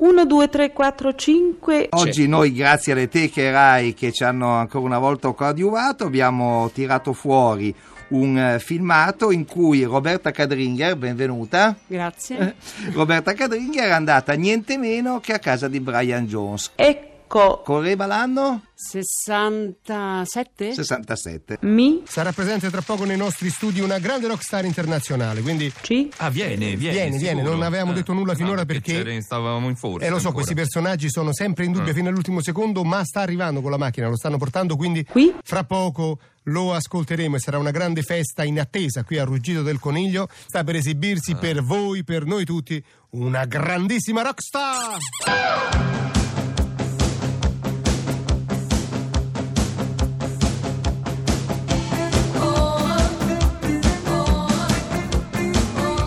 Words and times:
1, 0.00 0.24
2, 0.24 0.48
3, 0.48 0.72
4, 0.72 1.14
5. 1.14 1.88
Oggi 1.90 2.26
noi, 2.26 2.54
grazie 2.54 2.92
alle 2.92 3.08
teche 3.08 3.50
Rai 3.50 3.92
che 3.92 4.12
ci 4.12 4.24
hanno 4.24 4.52
ancora 4.52 4.86
una 4.86 4.98
volta 4.98 5.30
coadiuvato, 5.30 6.04
abbiamo 6.04 6.70
tirato 6.72 7.12
fuori 7.12 7.74
un 8.08 8.36
eh, 8.38 8.58
filmato 8.60 9.30
in 9.30 9.44
cui 9.44 9.84
Roberta 9.84 10.30
Cadringer, 10.30 10.96
benvenuta. 10.96 11.76
Grazie. 11.86 12.54
Roberta 12.92 13.34
Cadringer 13.34 13.88
è 13.88 13.92
andata 13.92 14.32
niente 14.32 14.78
meno 14.78 15.20
che 15.20 15.34
a 15.34 15.38
casa 15.38 15.68
di 15.68 15.80
Brian 15.80 16.24
Jones. 16.26 16.72
Ecco. 16.76 17.09
Correva 17.30 18.06
l'anno? 18.06 18.62
67? 18.74 20.72
67. 20.74 21.58
Mi? 21.62 22.02
Sarà 22.06 22.32
presente 22.32 22.70
tra 22.70 22.80
poco 22.82 23.04
nei 23.04 23.16
nostri 23.16 23.50
studi 23.50 23.78
una 23.80 23.98
grande 24.00 24.26
rockstar 24.26 24.64
internazionale, 24.64 25.40
quindi 25.40 25.70
C? 25.80 26.08
Ah, 26.16 26.28
viene, 26.28 26.74
viene. 26.74 26.92
vieni, 26.92 27.18
sicuro. 27.18 27.42
non 27.52 27.62
avevamo 27.62 27.92
Eh. 27.92 27.94
detto 27.94 28.12
nulla 28.12 28.34
finora 28.34 28.60
No, 28.62 28.66
perché... 28.66 29.04
c'era- 29.04 29.20
stavamo 29.20 29.68
in 29.68 29.76
forza. 29.76 30.04
Eh 30.04 30.08
lo 30.10 30.18
so, 30.18 30.28
ancora. 30.28 30.44
questi 30.44 30.54
personaggi 30.54 31.08
sono 31.08 31.32
sempre 31.32 31.64
in 31.66 31.72
dubbio 31.72 31.92
fino 31.94 32.08
all'ultimo 32.08 32.42
secondo, 32.42 32.82
ma 32.82 33.04
sta 33.04 33.20
arrivando 33.20 33.60
con 33.60 33.70
la 33.70 33.78
macchina, 33.78 34.08
lo 34.08 34.16
stanno 34.16 34.36
portando, 34.36 34.74
quindi 34.74 35.04
Qui? 35.04 35.32
fra 35.44 35.62
poco 35.62 36.18
lo 36.44 36.74
ascolteremo 36.74 37.36
e 37.36 37.38
sarà 37.38 37.58
una 37.58 37.70
grande 37.70 38.02
festa 38.02 38.42
in 38.42 38.58
attesa 38.58 39.04
qui 39.04 39.18
a 39.18 39.24
Ruggito 39.24 39.62
del 39.62 39.78
Coniglio. 39.78 40.26
Sta 40.48 40.64
per 40.64 40.74
esibirsi 40.74 41.36
per 41.36 41.62
voi, 41.62 42.02
per 42.02 42.24
noi 42.24 42.44
tutti, 42.44 42.82
una 43.10 43.44
grandissima 43.44 44.22
rockstar! 44.22 45.99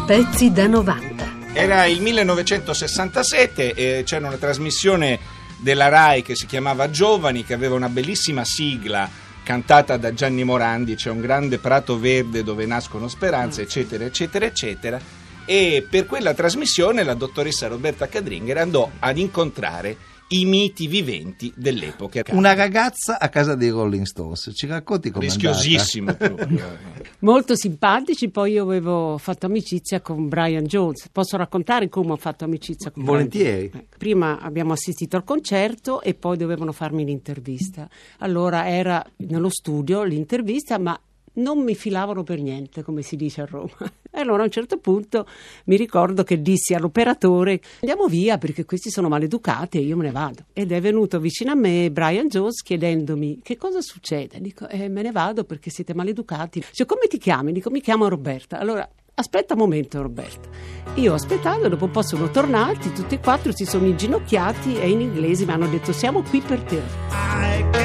Pezzi 0.06 0.52
da 0.52 0.68
90. 0.68 1.54
Era 1.54 1.86
il 1.86 2.02
1967 2.02 3.74
e 3.74 4.04
c'era 4.06 4.28
una 4.28 4.36
trasmissione 4.36 5.18
della 5.60 5.88
RAI 5.88 6.22
che 6.22 6.36
si 6.36 6.46
chiamava 6.46 6.90
Giovani, 6.90 7.46
che 7.46 7.54
aveva 7.54 7.76
una 7.76 7.88
bellissima 7.88 8.44
sigla 8.44 9.10
cantata 9.44 9.96
da 9.96 10.14
Gianni 10.14 10.44
Morandi, 10.44 10.96
c'è 10.96 11.10
un 11.10 11.22
grande 11.22 11.58
prato 11.58 11.98
verde 11.98 12.44
dove 12.44 12.66
nascono 12.66 13.08
speranze, 13.08 13.62
eccetera, 13.62 14.04
eccetera, 14.04 14.46
eccetera. 14.46 15.00
E 15.46 15.88
per 15.90 16.06
quella 16.06 16.34
trasmissione 16.34 17.04
la 17.04 17.14
dottoressa 17.14 17.68
Roberta 17.68 18.10
Cadringer 18.10 18.58
andò 18.58 18.92
ad 19.00 19.18
incontrare 19.18 19.96
i 20.34 20.46
miti 20.46 20.88
viventi 20.88 21.54
dell'epoca. 21.56 22.24
Una 22.32 22.54
ragazza 22.54 23.20
a 23.20 23.30
casa 23.30 23.56
dei 23.56 23.70
Rolling 23.70 24.06
Stones. 24.06 24.52
Ci 24.54 24.66
racconti 24.66 25.12
come 25.12 25.26
rischiosissimo 25.26 26.14
proprio. 26.18 26.78
Molto 27.20 27.56
simpatici, 27.56 28.30
poi 28.30 28.54
io 28.54 28.64
avevo 28.64 29.18
fatto 29.18 29.46
amicizia 29.46 30.02
con 30.02 30.28
Brian 30.28 30.64
Jones. 30.64 31.08
Posso 31.12 31.38
raccontare 31.38 31.88
come 31.88 32.14
ho 32.14 32.18
fatto 32.18 32.46
amicizia 32.46 32.90
con 32.92 33.04
Volentieri. 33.04 33.68
Brian 33.68 33.72
Jones? 33.72 33.86
Eh, 33.92 33.98
Prima 33.98 34.40
abbiamo 34.40 34.74
assistito 34.74 35.16
al 35.16 35.24
concerto 35.24 36.02
e 36.02 36.16
poi 36.16 36.36
dovevano 36.36 36.72
farmi 36.72 37.06
l'intervista. 37.06 37.88
Allora 38.20 38.68
era 38.68 39.06
nello 39.18 39.50
studio 39.50 40.04
l'intervista, 40.04 40.78
ma 40.80 41.00
non 41.36 41.64
mi 41.64 41.76
filavano 41.76 42.24
per 42.24 42.40
niente, 42.40 42.84
come 42.84 43.02
si 43.02 43.16
dice 43.16 43.42
a 43.42 43.46
Roma. 43.46 43.72
E 44.16 44.20
allora 44.20 44.44
a 44.44 44.46
un 44.46 44.52
certo 44.52 44.78
punto 44.78 45.26
mi 45.66 45.76
ricordo 45.76 46.24
che 46.24 46.40
dissi 46.40 46.76
all'operatore 46.76 47.60
andiamo 47.80 48.08
via 48.08 48.38
perché 48.38 48.64
questi 48.64 48.92
sono 48.92 49.08
maleducati 49.08 49.80
e 49.80 49.82
io 49.82 49.98
me 49.98 50.04
ne 50.04 50.12
vado. 50.12 50.46
Ed 50.54 50.72
è 50.72 50.80
venuto 50.80 51.20
vicino 51.20 51.52
a 51.52 51.56
me 51.56 51.90
Brian 51.90 52.28
Jones 52.28 52.62
chiedendomi 52.62 53.40
che 53.42 53.58
cosa 53.58 53.82
succede. 53.82 54.40
Dico 54.40 54.68
eh, 54.68 54.88
me 54.88 55.02
ne 55.02 55.12
vado 55.12 55.46
perché 55.46 55.72
siete 55.72 55.96
maleducati. 55.96 56.64
Dice 56.70 56.86
come 56.86 57.08
ti 57.08 57.18
chiami? 57.18 57.52
Dico 57.52 57.72
mi 57.72 57.82
chiamo 57.82 58.08
Roberta. 58.08 58.60
Allora 58.60 58.88
aspetta 59.16 59.54
un 59.54 59.62
momento 59.62 60.02
Roberta. 60.02 60.48
Io 60.96 61.12
ho 61.12 61.16
aspettato, 61.16 61.68
dopo 61.68 61.86
un 61.86 61.92
po' 61.92 62.04
sono 62.04 62.30
tornati, 62.30 62.92
tutti 62.94 63.16
e 63.16 63.20
quattro 63.20 63.52
si 63.52 63.66
sono 63.66 63.88
inginocchiati 63.88 64.78
e 64.78 64.90
in 64.90 65.02
inglese 65.02 65.46
mi 65.46 65.52
hanno 65.52 65.68
detto 65.68 65.92
siamo 65.92 66.22
qui 66.22 66.40
per 66.40 66.62
te. 66.62 67.83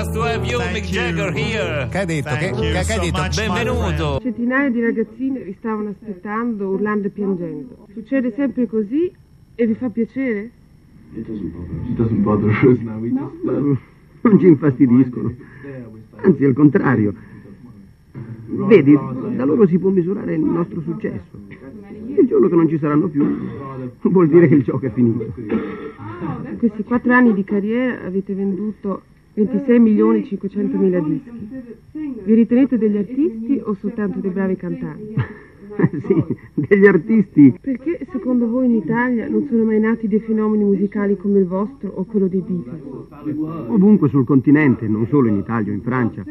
Us 0.00 0.08
to 0.14 0.22
have 0.22 0.44
you, 0.46 0.58
Thank 0.58 0.72
Mick 0.72 0.92
you. 0.92 1.00
Jagger, 1.00 1.32
here. 1.32 1.88
Che 1.90 1.98
hai 1.98 2.06
detto? 2.06 2.34
Che, 2.34 2.44
you 2.46 2.60
che- 2.60 2.72
che 2.72 2.84
so 2.84 2.92
hai 2.92 3.10
detto? 3.10 3.20
much, 3.20 3.38
my 3.38 3.46
Benvenuto. 3.46 4.20
Centinaia 4.22 4.70
di 4.70 4.80
ragazzine 4.80 5.40
vi 5.40 5.54
stavano 5.58 5.90
aspettando, 5.90 6.68
urlando 6.68 7.06
e 7.08 7.10
piangendo. 7.10 7.86
Succede 7.92 8.32
sempre 8.32 8.66
così 8.66 9.12
e 9.54 9.66
vi 9.66 9.74
fa 9.74 9.90
piacere? 9.90 10.50
It 11.12 11.26
doesn't 11.26 11.52
bother 11.52 11.74
us. 11.74 11.88
It 11.88 11.96
doesn't 11.96 12.22
bother 12.22 12.48
us 12.64 12.78
now. 12.80 12.98
We 12.98 13.10
just 13.10 13.44
uh, 13.44 13.78
non 14.22 14.38
ci 14.38 14.46
infastidiscono. 14.46 15.34
Anzi, 16.22 16.44
al 16.44 16.52
contrario. 16.54 17.14
Vedi, 18.46 18.98
da 19.36 19.44
loro 19.44 19.66
si 19.66 19.78
può 19.78 19.90
misurare 19.90 20.34
il 20.34 20.40
nostro 20.40 20.80
successo. 20.80 21.38
Il 22.06 22.26
giorno 22.26 22.48
che 22.48 22.54
non 22.54 22.68
ci 22.68 22.78
saranno 22.78 23.08
più 23.08 23.24
vuol 24.02 24.28
dire 24.28 24.48
che 24.48 24.54
il 24.54 24.62
gioco 24.62 24.86
è 24.86 24.92
finito. 24.92 25.32
In 25.36 26.56
questi 26.58 26.82
quattro 26.84 27.12
anni 27.12 27.32
di 27.32 27.44
carriera 27.44 28.04
avete 28.04 28.34
venduto 28.34 29.02
26 29.44 29.78
milioni 29.78 30.20
e 30.20 30.24
500 30.24 30.76
mila 30.76 31.00
dischi. 31.00 31.48
Vi 32.24 32.34
ritenete 32.34 32.76
degli 32.76 32.96
artisti 32.98 33.60
o 33.64 33.74
soltanto 33.74 34.18
dei 34.18 34.30
bravi 34.30 34.56
cantanti? 34.56 35.14
sì, 36.06 36.24
degli 36.54 36.86
artisti. 36.86 37.58
Perché 37.58 38.06
secondo 38.10 38.46
voi 38.48 38.66
in 38.66 38.74
Italia 38.74 39.28
non 39.28 39.46
sono 39.48 39.64
mai 39.64 39.80
nati 39.80 40.08
dei 40.08 40.20
fenomeni 40.20 40.64
musicali 40.64 41.16
come 41.16 41.38
il 41.38 41.46
vostro 41.46 41.90
o 41.94 42.04
quello 42.04 42.28
dei 42.28 42.42
Beatles? 42.42 43.68
Ovunque 43.68 44.08
sul 44.08 44.24
continente, 44.24 44.86
non 44.88 45.06
solo 45.06 45.28
in 45.28 45.36
Italia 45.36 45.72
o 45.72 45.74
in 45.74 45.82
Francia, 45.82 46.22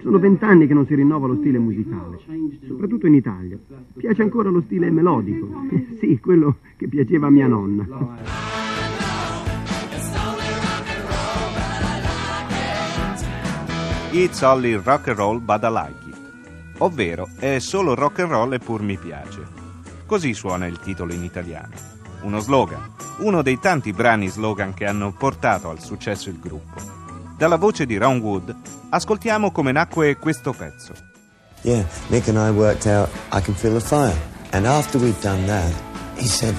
sono 0.00 0.18
vent'anni 0.18 0.66
che 0.66 0.74
non 0.74 0.86
si 0.86 0.94
rinnova 0.94 1.28
lo 1.28 1.36
stile 1.36 1.58
musicale, 1.58 2.18
soprattutto 2.66 3.06
in 3.06 3.14
Italia. 3.14 3.58
Piace 3.96 4.22
ancora 4.22 4.50
lo 4.50 4.62
stile 4.62 4.90
melodico, 4.90 5.48
sì, 6.00 6.18
quello 6.18 6.56
che 6.76 6.88
piaceva 6.88 7.28
a 7.28 7.30
mia 7.30 7.46
nonna. 7.46 8.55
It's 14.18 14.40
only 14.42 14.74
rock 14.76 15.08
and 15.08 15.18
roll 15.18 15.38
but 15.38 15.62
I 15.62 15.68
like 15.68 16.08
it. 16.08 16.16
Ovvero, 16.78 17.28
è 17.38 17.58
solo 17.58 17.94
rock 17.94 18.20
and 18.20 18.30
roll 18.30 18.54
e 18.54 18.58
pur 18.58 18.80
mi 18.80 18.96
piace. 18.96 19.46
Così 20.06 20.32
suona 20.32 20.64
il 20.64 20.78
titolo 20.78 21.12
in 21.12 21.22
italiano. 21.22 21.74
Uno 22.22 22.40
slogan, 22.40 22.94
uno 23.18 23.42
dei 23.42 23.58
tanti 23.58 23.92
brani 23.92 24.28
slogan 24.28 24.72
che 24.72 24.86
hanno 24.86 25.12
portato 25.12 25.68
al 25.68 25.82
successo 25.82 26.30
il 26.30 26.38
gruppo. 26.40 26.80
Dalla 27.36 27.58
voce 27.58 27.84
di 27.84 27.98
Ron 27.98 28.20
Wood, 28.20 28.56
ascoltiamo 28.88 29.50
come 29.52 29.72
nacque 29.72 30.16
questo 30.16 30.54
pezzo. 30.54 30.94
Yeah, 31.60 31.84
Mick 32.08 32.26
and 32.28 32.38
I 32.38 32.48
worked 32.48 32.86
out 32.86 33.10
I 33.34 33.42
Can 33.42 33.54
Feel 33.54 33.74
the 33.74 33.80
Fire. 33.80 34.16
And 34.52 34.64
after 34.64 34.98
we'd 34.98 35.20
done 35.20 35.44
that, 35.44 35.74
he 36.16 36.26
said, 36.26 36.54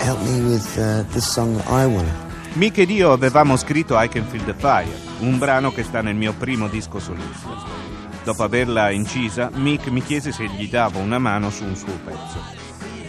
Help 0.00 0.20
me 0.22 0.40
with 0.50 0.76
uh, 0.76 1.04
this 1.12 1.30
song 1.32 1.60
I 1.68 1.86
want. 1.86 2.27
Mick 2.58 2.78
ed 2.78 2.90
io 2.90 3.12
avevamo 3.12 3.56
scritto 3.56 3.96
I 3.96 4.08
Can 4.08 4.26
Feel 4.26 4.44
the 4.44 4.52
Fire, 4.52 4.90
un 5.20 5.38
brano 5.38 5.72
che 5.72 5.84
sta 5.84 6.02
nel 6.02 6.16
mio 6.16 6.32
primo 6.32 6.66
disco 6.66 6.98
solista. 6.98 7.50
Dopo 8.24 8.42
averla 8.42 8.90
incisa, 8.90 9.48
Mick 9.54 9.86
mi 9.90 10.02
chiese 10.02 10.32
se 10.32 10.44
gli 10.46 10.68
davo 10.68 10.98
una 10.98 11.20
mano 11.20 11.50
su 11.50 11.62
un 11.62 11.76
suo 11.76 11.96
pezzo. 12.04 12.42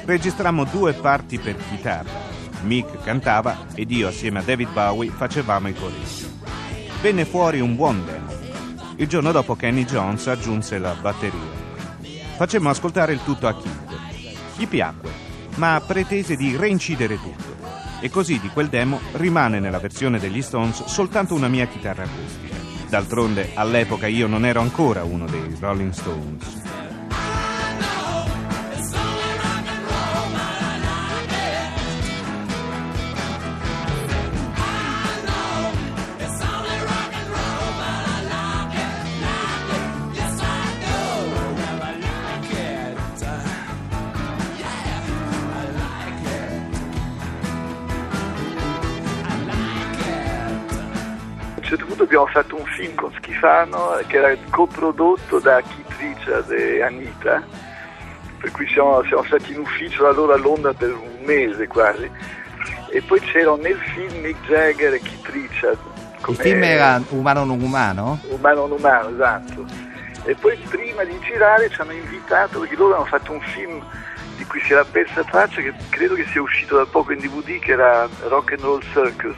Registrammo 0.05 0.65
due 0.65 0.93
parti 0.93 1.39
per 1.39 1.55
chitarra. 1.67 2.11
Mick 2.61 3.01
cantava 3.01 3.65
ed 3.73 3.89
io 3.89 4.09
assieme 4.09 4.37
a 4.37 4.43
David 4.43 4.71
Bowie 4.71 5.09
facevamo 5.09 5.69
i 5.69 5.73
coristi. 5.73 6.31
Venne 7.01 7.25
fuori 7.25 7.59
un 7.59 7.75
buon 7.75 8.05
demo. 8.05 8.31
Il 8.97 9.07
giorno 9.07 9.31
dopo 9.31 9.55
Kenny 9.55 9.83
Jones 9.83 10.27
aggiunse 10.27 10.77
la 10.77 10.93
batteria. 10.93 11.57
Facemmo 12.37 12.69
ascoltare 12.69 13.13
il 13.13 13.23
tutto 13.23 13.47
a 13.47 13.55
Kid. 13.55 13.99
Gli 14.57 14.67
piacque, 14.67 15.09
ma 15.55 15.81
pretese 15.83 16.35
di 16.35 16.55
reincidere 16.55 17.15
tutto. 17.19 17.48
E 18.01 18.09
così 18.09 18.39
di 18.39 18.47
quel 18.49 18.67
demo 18.67 18.99
rimane 19.13 19.59
nella 19.59 19.79
versione 19.79 20.19
degli 20.19 20.41
Stones 20.41 20.85
soltanto 20.85 21.33
una 21.33 21.49
mia 21.49 21.67
chitarra 21.67 22.03
acustica. 22.03 22.55
D'altronde 22.89 23.51
all'epoca 23.55 24.07
io 24.07 24.27
non 24.27 24.45
ero 24.45 24.61
ancora 24.61 25.03
uno 25.03 25.25
dei 25.25 25.55
Rolling 25.59 25.91
Stones. 25.91 26.68
Certo 51.99 52.03
punto 52.03 52.03
abbiamo 52.03 52.27
fatto 52.27 52.55
un 52.55 52.65
film 52.65 52.95
con 52.95 53.11
Schifano 53.17 53.99
che 54.07 54.17
era 54.17 54.35
coprodotto 54.49 55.39
da 55.39 55.61
Keith 55.61 55.99
Richard 55.99 56.51
e 56.51 56.81
Anita, 56.81 57.43
per 58.37 58.51
cui 58.51 58.67
siamo, 58.69 59.03
siamo 59.03 59.23
stati 59.23 59.51
in 59.51 59.59
ufficio 59.59 60.03
da 60.03 60.11
loro 60.11 60.33
a 60.33 60.37
Londra 60.37 60.73
per 60.73 60.93
un 60.93 61.25
mese 61.25 61.67
quasi. 61.67 62.09
E 62.91 63.01
poi 63.01 63.19
c'erano 63.19 63.57
nel 63.57 63.77
film 63.77 64.21
Mick 64.21 64.47
Jagger 64.47 64.93
e 64.93 64.99
Keith 64.99 65.27
Richard. 65.27 65.77
Il 66.27 66.35
film 66.35 66.63
era 66.63 67.01
Umano 67.09 67.43
non 67.45 67.61
umano? 67.61 68.19
Umano 68.29 68.67
non 68.67 68.77
umano, 68.77 69.09
esatto. 69.09 69.65
E 70.25 70.35
poi 70.35 70.57
prima 70.69 71.03
di 71.03 71.17
girare 71.19 71.69
ci 71.69 71.81
hanno 71.81 71.91
invitato, 71.91 72.59
perché 72.59 72.75
loro 72.75 72.95
hanno 72.95 73.05
fatto 73.05 73.31
un 73.31 73.41
film 73.41 73.83
di 74.37 74.45
cui 74.45 74.61
si 74.61 74.73
era 74.73 74.83
persa 74.85 75.23
traccia, 75.23 75.61
che 75.61 75.73
credo 75.89 76.15
che 76.15 76.25
sia 76.25 76.41
uscito 76.41 76.77
da 76.77 76.85
poco 76.85 77.13
in 77.13 77.19
DVD, 77.19 77.59
che 77.59 77.71
era 77.71 78.07
Rock 78.27 78.53
and 78.53 78.61
Roll 78.61 78.81
Circus, 78.93 79.35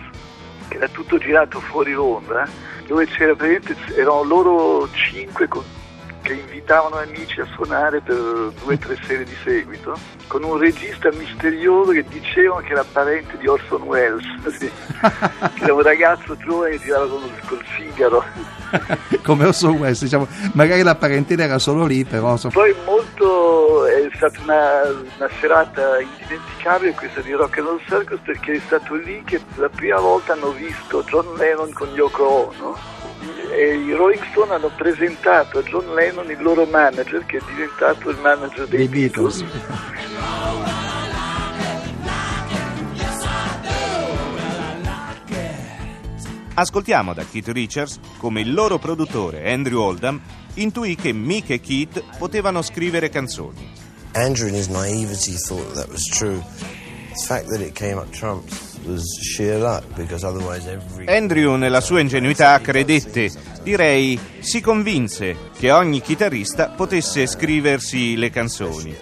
che 0.71 0.77
era 0.77 0.87
tutto 0.87 1.17
girato 1.17 1.59
fuori 1.59 1.91
Londra, 1.91 2.47
dove 2.87 3.05
c'era 3.05 3.35
praticamente, 3.35 3.93
erano 3.95 4.23
loro 4.23 4.89
cinque 4.93 5.47
con- 5.49 5.63
che 6.21 6.33
invitavano 6.33 6.95
amici 6.95 7.41
a 7.41 7.47
suonare 7.55 7.99
per 7.99 8.15
due 8.15 8.75
o 8.75 8.77
tre 8.77 8.97
sere 9.05 9.25
di 9.25 9.35
seguito, 9.43 9.97
con 10.27 10.43
un 10.43 10.57
regista 10.57 11.09
misterioso 11.11 11.91
che 11.91 12.05
dicevano 12.07 12.61
che 12.61 12.71
era 12.71 12.85
parente 12.89 13.37
di 13.37 13.47
Orson 13.47 13.81
Welles, 13.81 14.23
sì. 14.57 14.69
che 15.55 15.63
era 15.63 15.73
un 15.73 15.81
ragazzo 15.81 16.37
giovane 16.37 16.77
che 16.77 16.79
girava 16.79 17.07
col, 17.07 17.29
col 17.47 17.63
sigaro. 17.75 18.23
Come 19.23 19.45
Orson 19.45 19.75
Welles, 19.75 20.01
diciamo, 20.03 20.27
magari 20.53 20.83
la 20.83 20.95
parentela 20.95 21.43
era 21.43 21.59
solo 21.59 21.85
lì, 21.85 22.05
però 22.05 22.31
insomma, 22.31 22.53
Poi 22.53 22.73
è 24.11 24.15
stata 24.17 24.41
una, 24.41 24.83
una 25.17 25.29
serata 25.39 25.99
indimenticabile 25.99 26.93
questa 26.93 27.21
di 27.21 27.31
Rock 27.31 27.57
and 27.57 27.67
Roll 27.67 27.81
Circus 27.87 28.19
perché 28.23 28.53
è 28.53 28.59
stato 28.59 28.95
lì 28.95 29.23
che 29.23 29.39
per 29.39 29.59
la 29.59 29.69
prima 29.69 29.99
volta 29.99 30.33
hanno 30.33 30.51
visto 30.51 31.03
John 31.03 31.35
Lennon 31.37 31.71
con 31.71 31.89
Yoko 31.93 32.53
Ono 32.55 32.77
e 33.51 33.75
i 33.75 33.93
Rolling 33.93 34.23
Stone 34.31 34.53
hanno 34.53 34.71
presentato 34.75 35.59
a 35.59 35.63
John 35.63 35.93
Lennon 35.93 36.29
il 36.29 36.41
loro 36.41 36.65
manager 36.65 37.25
che 37.25 37.37
è 37.37 37.41
diventato 37.45 38.09
il 38.09 38.17
manager 38.17 38.67
dei, 38.67 38.87
dei 38.87 39.09
Beatles. 39.09 39.45
Ascoltiamo 46.53 47.13
da 47.13 47.23
Keith 47.25 47.47
Richards 47.47 47.99
come 48.17 48.41
il 48.41 48.53
loro 48.53 48.77
produttore 48.77 49.51
Andrew 49.51 49.81
Oldham 49.81 50.19
intuì 50.55 50.95
che 50.95 51.13
Mick 51.13 51.49
e 51.49 51.61
Keith 51.61 52.03
potevano 52.17 52.61
scrivere 52.61 53.09
canzoni. 53.09 53.79
Andrew, 54.13 54.47
in 54.47 54.55
his 54.55 54.67
naivety, 54.67 55.37
thought 55.37 55.73
that 55.75 55.89
was 55.89 56.05
true. 56.05 56.41
The 57.13 57.25
fact 57.27 57.47
that 57.49 57.61
it 57.61 57.73
came 57.73 57.97
up 57.97 58.09
trumps. 58.11 58.71
Andrew, 61.05 61.55
nella 61.55 61.81
sua 61.81 61.99
ingenuità, 61.99 62.59
credette, 62.59 63.29
direi, 63.61 64.19
si 64.39 64.59
convinse 64.59 65.37
che 65.57 65.71
ogni 65.71 66.01
chitarrista 66.01 66.69
potesse 66.69 67.27
scriversi 67.27 68.15
le 68.15 68.31
canzoni. 68.31 68.95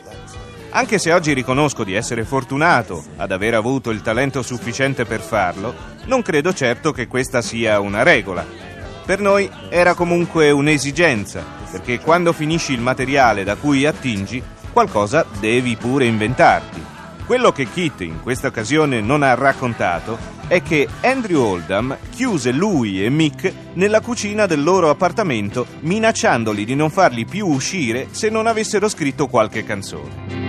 Anche 0.71 0.99
se 0.99 1.13
oggi 1.13 1.33
riconosco 1.33 1.83
di 1.83 1.93
essere 1.93 2.25
fortunato 2.25 3.03
ad 3.15 3.31
aver 3.31 3.53
avuto 3.55 3.89
il 3.89 4.01
talento 4.01 4.41
sufficiente 4.41 5.05
per 5.05 5.21
farlo, 5.21 5.73
non 6.05 6.21
credo 6.21 6.53
certo 6.53 6.91
che 6.91 7.07
questa 7.07 7.41
sia 7.41 7.79
una 7.79 8.03
regola. 8.03 8.45
Per 9.05 9.19
noi 9.19 9.49
era 9.69 9.93
comunque 9.93 10.51
un'esigenza, 10.51 11.43
perché 11.71 11.99
quando 11.99 12.33
finisci 12.33 12.73
il 12.73 12.81
materiale 12.81 13.43
da 13.43 13.55
cui 13.55 13.85
attingi, 13.85 14.43
qualcosa 14.71 15.25
devi 15.39 15.75
pure 15.75 16.05
inventarti. 16.05 16.81
Quello 17.25 17.51
che 17.51 17.67
Kit 17.69 18.01
in 18.01 18.21
questa 18.21 18.47
occasione 18.47 19.01
non 19.01 19.21
ha 19.21 19.35
raccontato 19.35 20.17
è 20.47 20.63
che 20.63 20.87
Andrew 21.01 21.43
Oldham 21.43 21.95
chiuse 22.09 22.51
lui 22.51 23.05
e 23.05 23.09
Mick 23.09 23.53
nella 23.73 24.01
cucina 24.01 24.47
del 24.47 24.63
loro 24.63 24.89
appartamento 24.89 25.67
minacciandoli 25.81 26.65
di 26.65 26.73
non 26.73 26.89
farli 26.89 27.25
più 27.25 27.45
uscire 27.45 28.07
se 28.09 28.29
non 28.29 28.47
avessero 28.47 28.89
scritto 28.89 29.27
qualche 29.27 29.63
canzone. 29.63 30.39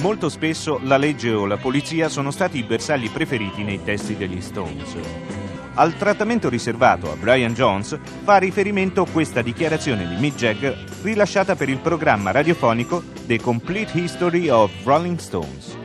Molto 0.00 0.30
spesso 0.30 0.80
la 0.84 0.96
legge 0.96 1.30
o 1.30 1.44
la 1.44 1.58
polizia 1.58 2.08
sono 2.08 2.30
stati 2.30 2.56
i 2.56 2.62
bersagli 2.62 3.10
preferiti 3.10 3.64
nei 3.64 3.82
testi 3.84 4.16
degli 4.16 4.40
Stones. 4.40 5.47
Al 5.78 5.94
trattamento 5.94 6.48
riservato 6.48 7.08
a 7.08 7.14
Brian 7.14 7.54
Jones 7.54 7.96
fa 8.24 8.38
riferimento 8.38 9.04
questa 9.04 9.42
dichiarazione 9.42 10.08
di 10.08 10.16
Mick 10.16 10.36
Jagger 10.36 10.76
rilasciata 11.02 11.54
per 11.54 11.68
il 11.68 11.78
programma 11.78 12.32
radiofonico 12.32 13.04
The 13.26 13.38
Complete 13.38 13.96
History 13.96 14.48
of 14.48 14.72
Rolling 14.82 15.18
Stones. 15.18 15.76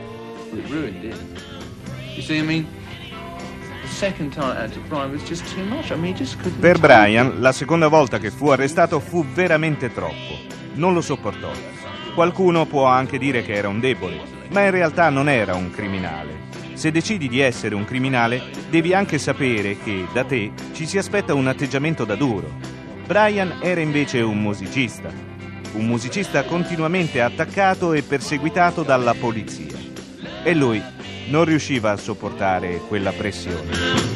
It 0.52 0.68
ruined 0.68 1.04
it. 1.04 1.16
You 2.16 2.22
see, 2.22 2.38
I 2.38 2.42
mean. 2.42 2.66
Per 6.58 6.78
Brian, 6.80 7.34
la 7.38 7.52
seconda 7.52 7.86
volta 7.86 8.18
che 8.18 8.32
fu 8.32 8.48
arrestato 8.48 8.98
fu 8.98 9.24
veramente 9.24 9.92
troppo. 9.92 10.40
Non 10.74 10.92
lo 10.92 11.02
sopportò. 11.02 11.52
Qualcuno 12.16 12.66
può 12.66 12.86
anche 12.86 13.16
dire 13.16 13.44
che 13.44 13.52
era 13.52 13.68
un 13.68 13.78
debole, 13.78 14.20
ma 14.50 14.62
in 14.62 14.72
realtà 14.72 15.08
non 15.10 15.28
era 15.28 15.54
un 15.54 15.70
criminale. 15.70 16.43
Se 16.74 16.90
decidi 16.90 17.28
di 17.28 17.40
essere 17.40 17.74
un 17.74 17.84
criminale, 17.84 18.42
devi 18.68 18.92
anche 18.92 19.18
sapere 19.18 19.78
che 19.78 20.06
da 20.12 20.24
te 20.24 20.52
ci 20.72 20.86
si 20.86 20.98
aspetta 20.98 21.32
un 21.32 21.46
atteggiamento 21.46 22.04
da 22.04 22.16
duro. 22.16 22.50
Brian 23.06 23.58
era 23.60 23.80
invece 23.80 24.20
un 24.20 24.40
musicista, 24.42 25.08
un 25.74 25.86
musicista 25.86 26.44
continuamente 26.44 27.20
attaccato 27.20 27.92
e 27.92 28.02
perseguitato 28.02 28.82
dalla 28.82 29.14
polizia. 29.14 29.78
E 30.42 30.54
lui 30.54 30.82
non 31.28 31.44
riusciva 31.44 31.92
a 31.92 31.96
sopportare 31.96 32.78
quella 32.88 33.12
pressione. 33.12 34.13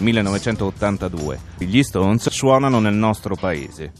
...1982. 0.00 1.38
Gli 1.58 1.82
Stones 1.82 2.30
suonano 2.30 2.80
nel 2.80 2.94
nostro 2.94 3.34
paese. 3.36 3.92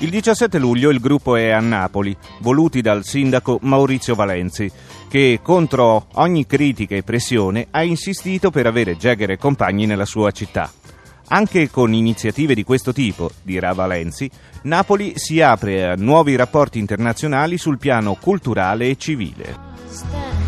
Il 0.00 0.10
17 0.10 0.58
luglio 0.58 0.90
il 0.90 1.00
gruppo 1.00 1.34
è 1.34 1.50
a 1.50 1.58
Napoli, 1.58 2.16
voluti 2.40 2.80
dal 2.80 3.04
sindaco 3.04 3.58
Maurizio 3.62 4.14
Valenzi, 4.14 4.70
che 5.08 5.40
contro 5.42 6.06
ogni 6.14 6.46
critica 6.46 6.94
e 6.94 7.02
pressione 7.02 7.66
ha 7.70 7.82
insistito 7.82 8.50
per 8.52 8.66
avere 8.66 8.96
Jagger 8.96 9.32
e 9.32 9.38
compagni 9.38 9.86
nella 9.86 10.04
sua 10.04 10.30
città. 10.30 10.70
Anche 11.30 11.68
con 11.68 11.92
iniziative 11.92 12.54
di 12.54 12.62
questo 12.62 12.92
tipo, 12.92 13.30
dirà 13.42 13.72
Valenzi, 13.72 14.30
Napoli 14.62 15.14
si 15.16 15.40
apre 15.40 15.84
a 15.84 15.94
nuovi 15.94 16.36
rapporti 16.36 16.78
internazionali 16.78 17.58
sul 17.58 17.78
piano 17.78 18.14
culturale 18.14 18.88
e 18.88 18.96
civile. 18.96 20.47